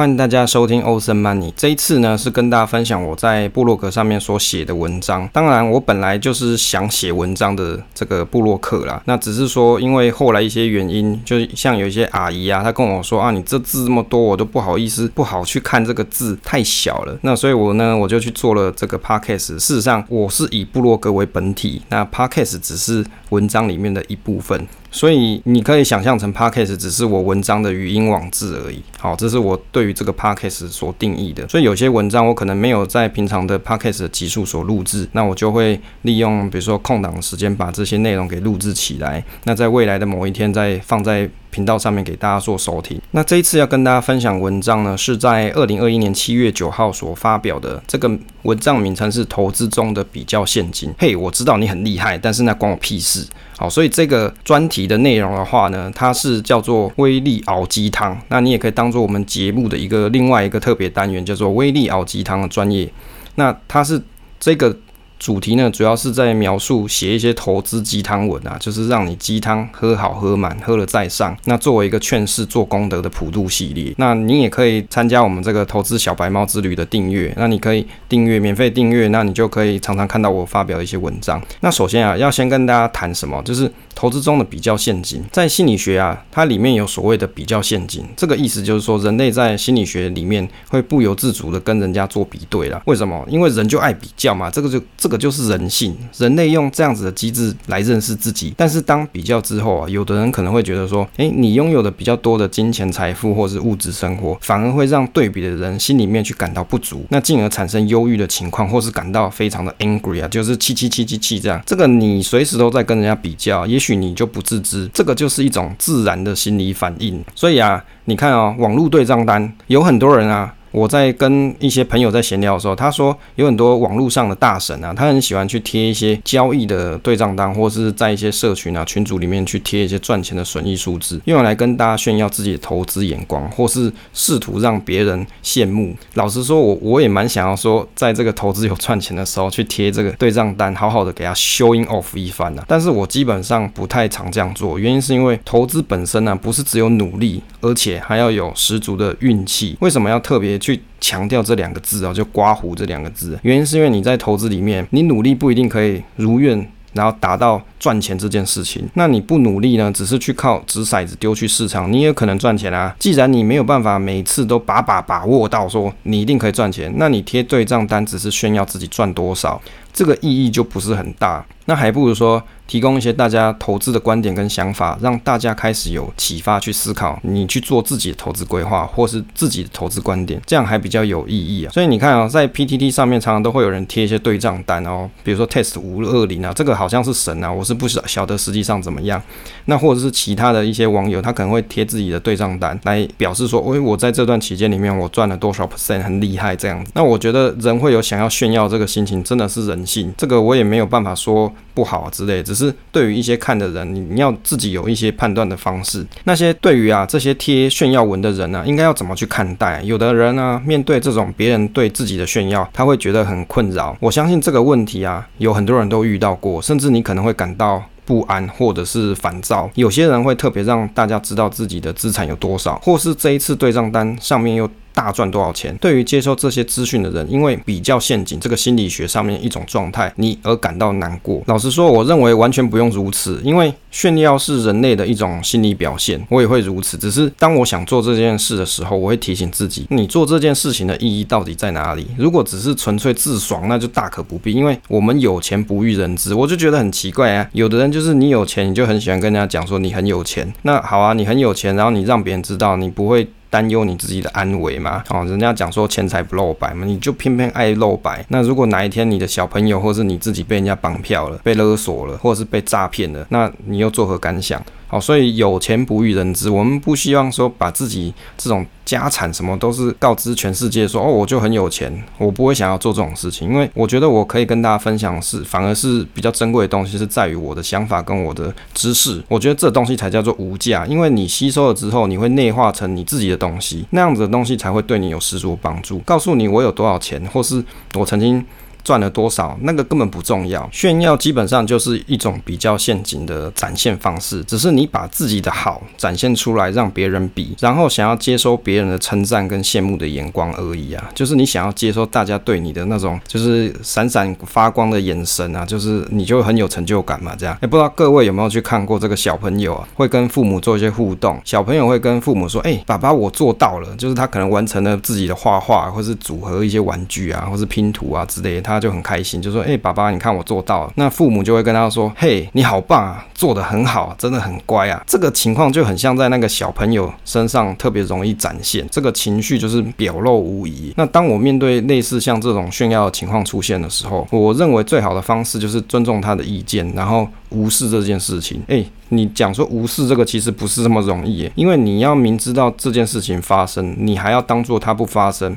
[0.00, 1.52] 欢迎大家收听 Awesome Money。
[1.54, 5.28] 这一次呢，是跟大家分享我在部落格上面所写的文章。
[5.30, 9.02] 当然，我本来就是想写文章的这个部落客啦。
[9.04, 17.18] 那只是说，因为后来一些原因，就像有一些阿姨啊，她跟我说啊，你这字这么多，我都不好意思，不好去看这个字太小了。
[17.20, 19.58] 那所以我呢，我就去做了这个 Podcast。
[19.58, 24.66] 事实上，我是以部落格为本体，那 Podcast 只是文章里面的一部分。
[24.92, 28.82] 所以你可以想象成 Podcast 只是我文章的语音网志而已。
[28.98, 31.46] 好，这是我对这个 Podcast 所定义的。
[31.48, 39.24] 所以有些文章我可能没有在平常的 Podcast 的集数所录制，那我就会利用比如说空档时间把这些内容给录制起来。
[39.44, 43.00] 那在未来的某一天再放在频道上面给大家做收听。
[43.10, 47.82] 那这一次要跟大家分享文章呢，是在二零二一年七月九号所发表的。
[47.86, 48.10] 这个
[48.42, 50.90] 文章名称是《投资中的比较陷阱》。
[50.98, 53.26] 嘿，我知道你很厉害，但是那关我屁事。
[53.56, 58.16] 好，所以这个专题的内容的话呢，它是叫做“威力熬鸡汤”。
[58.28, 62.90] 那你也可以当做我们节目的一个另外一个特别单元，叫做“威力熬鸡汤”的专业。
[63.34, 64.00] 那它是
[64.38, 64.76] 这个。
[65.20, 71.36] 主题呢，主要是在描述写一些投资鸡汤文啊，就是让你鸡汤喝好喝满，喝了再上。
[71.44, 77.34] 那作为一个劝世做功德的普度系列，那你也可以参加我们这个投资小白猫之旅的订阅。
[77.36, 81.38] 那你可以订阅免费订阅，那你就可以常常看到我发表一些文章。
[81.60, 85.22] 那首先啊，要先跟大家谈什么，就是投资中的比较陷阱。
[85.30, 92.80] 在心理学啊，它里面有所谓的比较陷阱，这个意思就是说，人类在心理学里面会不由自主的跟人家做比对了。
[92.86, 93.22] 为什么？
[93.28, 95.09] 因为人就爱比较嘛，这个就这。
[95.10, 98.54] 这个就是人性，人类用这样子的机制来认识自己。
[98.56, 111.60] 但是当比较之后啊，有的人可能会觉得说，诶，你拥有的比较多的金钱财富或是物质生活，反而会让对比的人心里面去感到不足，那进而产生忧郁的情况，或是感到非常的 angry 啊，就是气气气气气这样。
[111.66, 117.20] 这个你随时都在跟人家比较，也许你就不自知，这个就是一种自然的心理反应。
[117.34, 120.54] 所以啊，你看哦，网络对账单有很多人啊。
[120.72, 135.96] 我在跟一些朋友在闲聊的时候，他说有很多网络上的大神啊，他很喜欢去贴一些交易的对账单，或是在一些社群啊、群组里面去贴一些赚钱的损益数字，用来跟大家炫耀自己的投资眼光，或是试图让别人羡慕。
[136.14, 142.64] 老实说，我我也蛮想要说，在这个投资有赚钱的时候去贴这个对账单，好好的给他 showing off 一番啊。
[142.68, 149.76] 但是我基本上不太常这样做，原因是因为投资本身呢、不是只有努力，而且还要有十足的运气。
[149.80, 150.59] 为什么要特别？
[150.60, 153.36] 去强调这两个字啊，就刮胡这两个字。
[153.42, 158.88] 原因是因为你在投资里面，你努力不一定可以如愿，然后达到赚钱这件事情。
[158.94, 162.94] 那你不努力呢，只是去靠掷骰子丢去市场，你也可能赚钱啊。
[162.98, 169.60] 既然你没有办法每次都把把把握到说你一定可以赚钱，那你贴对账单只是炫耀自己赚多少，
[170.00, 171.44] 这个意义就不是很大。
[171.66, 172.42] 那还不如说。
[172.70, 181.72] 提供一些大家投资的观点跟想法，让大家开始有启发去思考，你去做自己的投资规划，或是自己的投资观点，这样还比较有意义啊。
[181.72, 189.20] 所以你看啊，在 PTT 上面常常都会有人贴一些对账单哦，比如说 Test 五二零啊，这个好像是神啊，我是不晓晓得实际上怎么样。
[189.64, 196.92] 那或者是其他的一些网友，他可能会贴自己的对账单来表示说，诶，我在这段期间里面我赚了多少 percent，很厉害这样子。
[196.94, 202.72] 那我觉得人会有想要炫耀这个心情，真的是人性，这个我也没有办法说不好之类，只是。
[202.92, 206.06] 对于一些看的人，你你要自己有一些判断的方式。
[206.24, 209.80] 那些对于啊这些贴炫耀文的人呢、应该要怎么去看待？
[209.82, 213.96] 有的人呢、面对这种别人对自己的炫耀，他会觉得很困扰。
[214.00, 219.70] 我相信这个问题啊，有很多人都遇到过，甚至你可能会感到不安或者是烦躁。
[219.74, 224.68] 有些人会特别让大家知道自己的资产有多少，或是这一次对账单上面又。
[225.00, 225.74] 大赚多少钱？
[225.78, 231.42] 对于接收这些资讯的人，因为比较陷阱这个心理学上面一种状态，你而感到难过。
[231.46, 236.98] 老实说，我认为完全不用如此，因为炫耀是人类的一种心理表现，我也会如此。
[236.98, 242.06] 只是当我想做这件事的时候，我会提醒自己，你做这件事情的意义到底在哪里？
[242.18, 244.52] 如果只是纯粹自爽，那就大可不必。
[244.52, 247.48] 因为我们有钱不欲人知，我就觉得很奇怪啊。
[247.52, 250.52] 有的人就是你有钱，你就很喜欢跟人家讲说你很有钱。
[250.60, 253.26] 那好啊，你很有钱，然后你让别人知道，你不会。
[253.50, 255.04] 担忧你自己的安危嘛？
[255.10, 258.24] 哦，人家讲说钱财不露白嘛，你就偏偏爱露白。
[258.28, 264.64] 那如果哪一天你的小朋友或是你自己被人家绑票了、被勒索了，或者是被诈骗了，那你又作何感想？
[264.86, 268.64] 好，所以有钱不欲人知，我们不希望说把自己这种
[268.98, 285.98] 家产什么都是告知全世界说，哦，我就很有钱，我不会想要做这种事情，因为我觉得我可以跟大家分享的是，反而是比较珍贵的东西是在于我的想法跟我的知识，我觉得这东西才叫做无价，因为你吸收了之后，你会内化成你自己的东西，那样子的东西才会对你有十足帮助。
[286.00, 287.62] 告诉你我有多少钱，或是
[287.94, 288.44] 我曾经。
[288.84, 290.68] 赚了多少，那个根本不重要。
[290.72, 301.10] 炫耀基本上就是一种比较陷阱的展现方式，只是你把自己的好展现出来，让别人比，然后想要接收别人的称赞跟羡慕的眼光而已啊。
[301.14, 307.34] 就是你想要接收大家对你的那种就是闪闪发光的眼神啊，就是你就很有成就感嘛。
[307.38, 330.92] 这样，也不知道各位有没有去看过这个小朋友啊，会跟父母做一些互动，小朋友会跟父母说：“哎，爸爸，我做到了。”就是他可能完成了自己的画画，或是组合一些玩具啊，或是拼图啊之类的，他就很开心，就说：“哎，爸爸，你看我做到了。”那父母就会跟他说：“嘿，你好棒啊，做得很好，真的很乖啊。”这个情况就很像在那个小朋友身上特别容易展现，这个情绪就是表露无遗。
[330.96, 338.62] 那当我面对类似像这种炫耀的情况出现的时候，我认为最好的方式就是尊重他的意见，然后无视这件事情。
[338.68, 345.56] 诶，你讲说无视这个其实不是这么容易，因为你要明知道这件事情发生，你还要当做它不发生。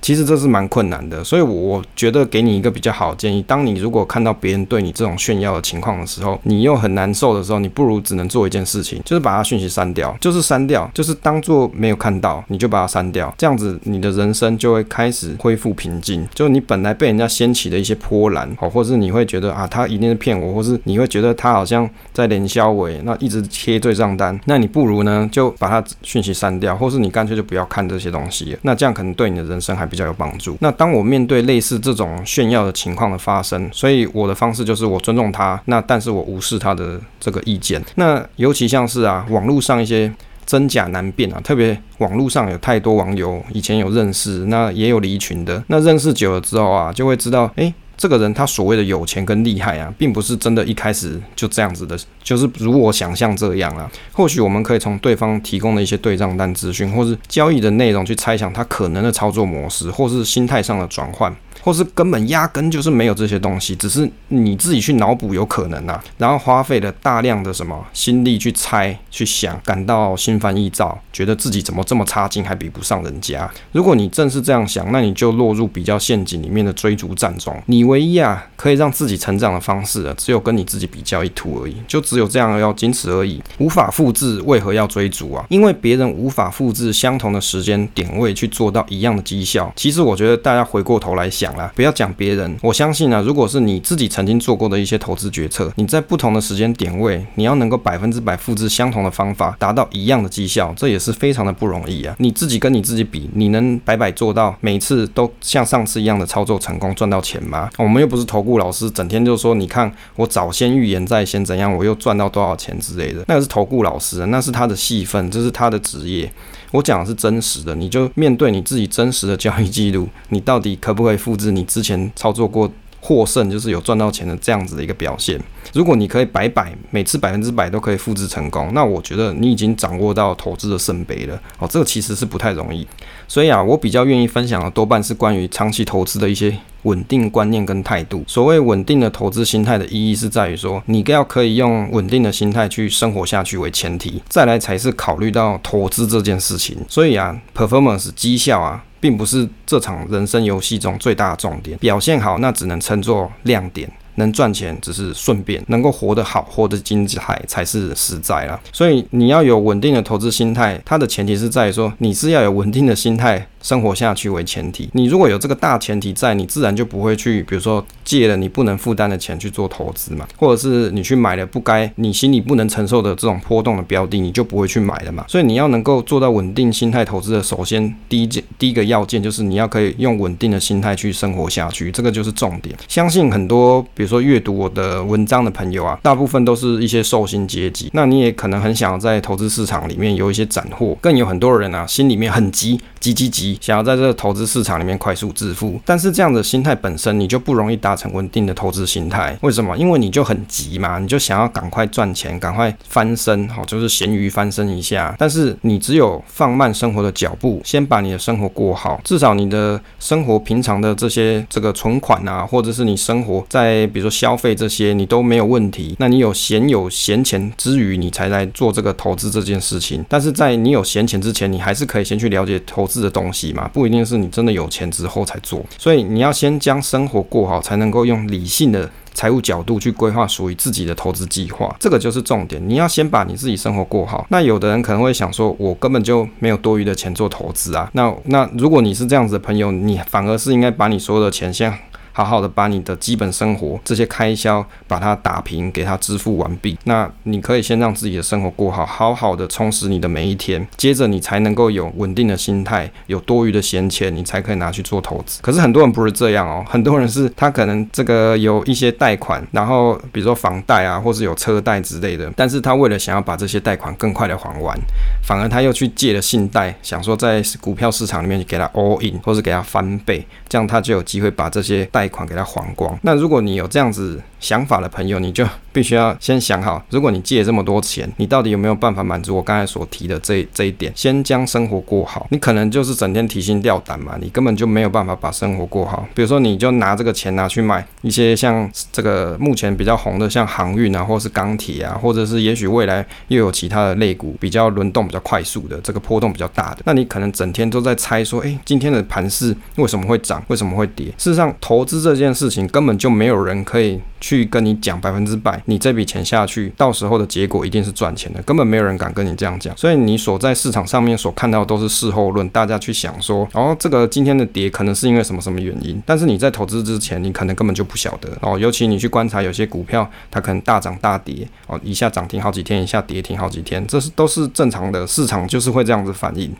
[0.00, 16.26] 其实这是蛮困难的，所以我觉得给你一个比较好的建议：当你如果看到别人对你这种炫耀的情况的时候，你又很难受的时候，你不如只能做一件事情，就是把他讯息删掉，就是删掉，就是当做没有看到，你就把它删掉，这样子你的人生就会开始恢复平静。
[16.34, 30.56] 就你本来被人家掀起的一些波澜，哦，或是你会觉得啊，他一定是骗我，或是你会觉得他好像在连销尾，那一直贴对账单，那你不如呢就把他讯息删掉，或是你干脆就不要看这些东西，那这样可能对你的人生还比较有帮助。
[30.60, 37.82] 那当我面对类似这种炫耀的情况的发生，所以我的方式就是我尊重他，那但是我无视他的这个意见。
[37.96, 40.10] 那尤其像是啊，网络上一些
[40.46, 45.62] 真假难辨啊，特别网络上有太多网友以前有认识，那也有离群的。
[45.66, 47.74] 那认识久了之后啊，就会知道，诶。
[48.00, 53.92] 这个人他所谓的有钱跟厉害啊，并不是真的一开始就这样子的，就是如我想象这样啊。
[54.10, 61.30] 或许我们可以从对方提供的一些对账单资讯，或是交易的内容去猜想他可能的操作模式，或是心态上的转换。
[61.62, 73.50] 或是根本压根就是没有这些东西，只是你自己去脑补有可能啊，然后花费了大量的什么心力去猜、去想，感到心烦意躁，觉得自己怎么这么差劲，还比不上人家。
[73.72, 77.54] 如果你正是这样想，那你就落入比较陷阱里面的追逐战中。
[77.66, 83.42] 你唯一啊可以让自己成长的方式啊，只有跟你自己比较一途而已，就只有这样，要仅此而已。
[83.58, 85.44] 无法复制，为何要追逐啊？
[85.48, 89.72] 因为别人无法复制相同的时间点位去做到一样的绩效。
[89.76, 91.28] 其实我觉得大家回过头来。
[91.40, 102.14] 讲啦不要讲别人，我相信啊，如果是你自己曾经做过的一些投资决策，你在不同的时间点位，你要能够百分之百复制相同的方法，达到一样的绩效，这也是非常的不容易啊。
[102.18, 107.70] 你自己跟你自己比，你能百百做到每次都像上次一样的操作成功赚到钱吗？
[107.78, 116.30] 我们又不是投顾老师，整天就说你看我早先预言在先怎样，我又赚到多少钱之类的，那个是投顾老师，那是他的戏份，这是他的职业。
[116.72, 122.68] 我讲的是真实的，你就面对你自己真实的交易记录，你到底可不可以复复制你之前操作过
[123.00, 125.40] 获胜，就是有赚到钱的这样子的一个表现？
[125.72, 131.40] 如果你可以百百每次百分之百都可以复制成功，那我觉得你已经掌握到投资的圣杯了。
[131.60, 132.84] 哦，这个其实是不太容易。
[133.28, 138.24] 所以啊，我比较愿意分享的多半是关于长期投资的一些稳定观念跟态度。
[138.26, 146.76] 所谓稳定的投资心态的意义是在于说，你要可以用稳定的心态去生活下去为前提，再来才是考虑到投资这件事情。
[146.88, 151.76] 所以啊，performance 绩效啊，并不是这场人生游戏中最大的重点。
[151.78, 153.90] 表现好，那只能称作亮点。
[154.16, 158.60] 能赚钱只是顺便，能够活得好、活得精彩才是实在啦。
[158.70, 163.46] 所以你要有稳定的投资心态，它的前提是在于说你是要有稳定的心态。
[163.62, 175.24] 生活下去为前提，你如果有这个大前提在，你自然就不会去，比如说借了你不能负担的钱去做投资嘛，或者是你去买了不该你心里不能承受的这种波动的标的，你就不会去买了嘛。
[175.28, 182.74] 所以你要能够做到稳定心态投资的，首先第一件第一个要件就是你要可以用稳定的心态去生活下去，这个就是重点。
[182.88, 193.49] 相信很多比如说阅读我的文章的朋友啊，大部分都是一些受薪阶级，那你也可能很想在投资市场里面有一些斩获，更有很多人啊心里面很急急急急。
[193.60, 199.36] 想要在这个投资市场里面快速致富，但是这样的心态本身你就不容易达成稳定的投资心态。
[199.42, 199.76] 为什么？
[199.76, 205.14] 因为你就很急嘛，你就想要赶快赚钱，赶快翻身，好， 就是咸鱼翻身一下。
[205.18, 215.96] 但是你只有放慢生活的脚步，先把你的生活过好，至少你的生活平常的这些这个存款啊，或者是你生活在比如说消费这些，你都没有问题。
[215.98, 220.04] 那你有闲有闲钱之余，你才来做这个投资这件事情。
[220.08, 223.39] 但是在你有闲钱之前，你还是可以先去了解投资的东西。
[223.72, 231.74] 不一定是你真的有钱之后才做，所以你要先将生活过好，才能够用理性的财务角度去规划属于自己的投资计划。
[231.78, 234.26] 这个就是重点，你要先把你自己生活过好。
[234.30, 237.90] 那有的人可能会想说，我根本就没有多余的钱做投资啊。
[237.94, 241.72] 那那如果你是这样子的朋友，你反而是应该把你所有的钱先。
[242.20, 246.76] 好好的把你的基本生活这些开销把它打平，给它支付完毕。
[246.84, 255.40] 那你可以先让自己的生活过好，好好的充实你的每一天，接着你才能够有稳定的心态，有多余的闲钱，你才可以拿去做投资。
[255.40, 264.78] 可是很多人不是这样哦，很多人是他可能这个有一些贷款，然后比如说房贷啊，或是有车贷之类的，但是他为了想要把这些贷款更快的还完，
[265.22, 272.98] 反而他又去借了信贷，想说在股票市场里面给他 all in，或是给他翻倍，这样他就有机会把这些贷款给他还光。
[273.02, 280.92] 那如果你有这样子想法的朋友，你就必须要先想好，如果你借这么多钱，你到底有没有办法满足我刚才所提的这这一点？
[280.96, 286.06] 先将生活过好，你可能就是整天提心吊胆嘛，你根本就没有办法把生活过好。
[286.14, 301.06] 比如说，你就拿这个钱拿去买一些像这个目前比较红的，像航运啊，或是钢铁啊，或者是也许未来又有其他的类股比较轮动比较快速的，这个波动比较大的，那你可能整天都在猜说，诶，今天的盘势为什么会涨，为什么会跌？
[301.18, 304.00] 事实上，投资这件事情根本就没有人可以。
[304.22, 309.76] 去去跟你讲百分之百，你这笔钱下去，到时候的结果一定是赚钱的，根本没有人敢跟你这样讲。
[309.76, 318.56] 所以你所在市场上面所看到的都是事后论，大家去想说，哦，这个今天的跌可能是因为什么什么原因，但是你在投资之前，你可能根本就不晓得哦。
[318.56, 326.54] 尤其你去观察有些股票，它可能大涨大跌哦，一下涨停好几天，一下跌停好几天，这是都是正常的，市场就是会这样子反应。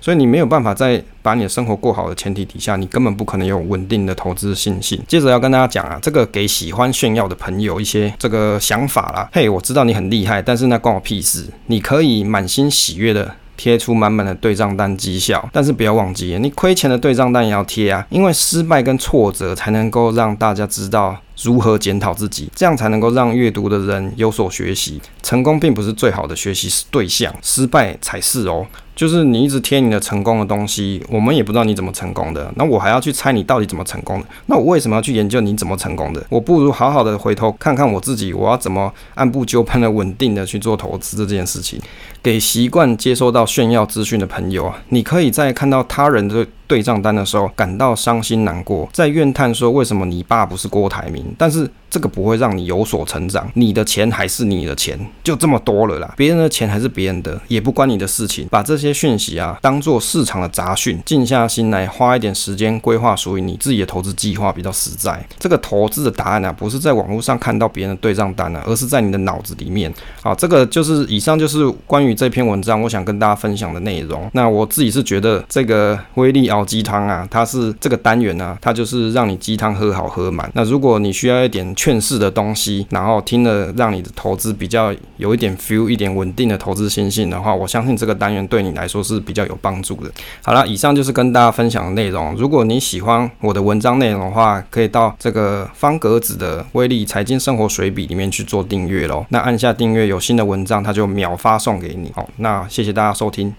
[0.00, 5.00] 所以你没有办法在把你的生活过好的前提底下，你根本不可能有稳定的投资信心。
[5.08, 9.28] 接着要跟大家讲啊，这个给喜欢炫要的朋友一些这个想法啦。
[9.32, 11.46] 嘿，我知道你很厉害，但是那关我屁事。
[11.66, 25.00] 你可以满心喜悦的贴出满满的对账单绩效，但是不要忘记，你亏钱的对账单也要贴啊，因为失败跟挫折才能够让大家知道如何检讨自己，这样才能够让阅读的人有所学习。
[25.22, 28.66] 成功并不是最好的学习对象，失败才是哦。
[28.96, 36.24] 就是你一直贴你的成功的东西，我们也不知道你怎么成功的，那我还要去猜你到底怎么成功的，那我为什么要去研究你怎么成功的？
[36.30, 41.78] 我不如好好的回头看看我自己，我要怎么按部就班的稳定的去做投资这件事情。
[42.26, 58.92] 给习惯接收到炫耀资讯的朋友啊，你可以在看到他人的对账单的时候感到伤心难过，在怨叹说为什么你爸不是郭台铭，但是这个不会让你有所成长，你的钱还是你的钱，就这么多了啦，别人的钱还是别人的，也不关你的事情，把这些。
[58.92, 65.24] 讯息啊，当做市场的杂讯，静下心来，花一点时间规划属于你自己的投资计划比较实在。
[65.38, 69.92] 这个投资的答案、啊，不是在网络上看到别人的对账单、啊，而是在你的脑子里面。
[70.22, 74.30] 好，这个就是以上就是关于这篇文章我想跟大家分享的内容。
[74.32, 80.48] 那我自己是觉得这个威力熬鸡汤啊，它是这个单元啊，它就是让你鸡汤喝好喝满。
[80.54, 88.76] 那如果你需要一点劝世的东西，然后听了让你的投资比较有一点 feel，一点稳定的投资心性的话，我相信这个单元对你。
[88.76, 90.10] 来说是比较有帮助的。
[90.42, 92.34] 好了，以上就是跟大家分享的内容。
[92.36, 99.24] 如果你喜欢我的文章内容的话，可以到这个方格子的威力财经生活随笔里面去做订阅喽。
[99.30, 102.12] 那按下订阅，有新的文章它就秒发送给你。
[102.14, 103.54] 好，那谢谢大家收听。